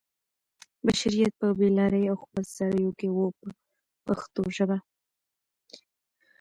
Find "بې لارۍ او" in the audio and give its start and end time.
1.57-2.15